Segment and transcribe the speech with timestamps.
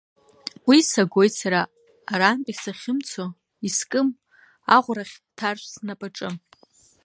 [0.67, 1.61] Уи сагоит сара
[2.13, 3.25] арантәи сахьымцо,
[3.67, 4.07] искым
[4.75, 6.29] аӷәрагь ҭаршә снапаҿы.